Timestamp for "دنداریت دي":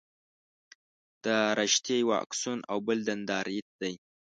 3.09-3.93